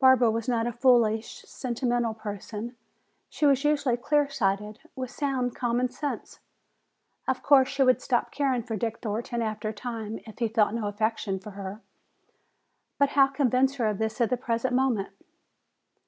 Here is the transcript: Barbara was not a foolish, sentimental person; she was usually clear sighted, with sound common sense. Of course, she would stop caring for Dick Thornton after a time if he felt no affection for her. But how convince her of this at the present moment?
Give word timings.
Barbara 0.00 0.28
was 0.28 0.48
not 0.48 0.66
a 0.66 0.72
foolish, 0.72 1.42
sentimental 1.42 2.14
person; 2.14 2.74
she 3.28 3.46
was 3.46 3.62
usually 3.62 3.96
clear 3.96 4.28
sighted, 4.28 4.80
with 4.96 5.12
sound 5.12 5.54
common 5.54 5.88
sense. 5.88 6.40
Of 7.28 7.44
course, 7.44 7.68
she 7.68 7.84
would 7.84 8.02
stop 8.02 8.32
caring 8.32 8.64
for 8.64 8.74
Dick 8.76 8.98
Thornton 8.98 9.40
after 9.40 9.68
a 9.68 9.72
time 9.72 10.18
if 10.26 10.40
he 10.40 10.48
felt 10.48 10.74
no 10.74 10.88
affection 10.88 11.38
for 11.38 11.50
her. 11.52 11.80
But 12.98 13.10
how 13.10 13.28
convince 13.28 13.76
her 13.76 13.86
of 13.86 13.98
this 13.98 14.20
at 14.20 14.30
the 14.30 14.36
present 14.36 14.74
moment? 14.74 15.10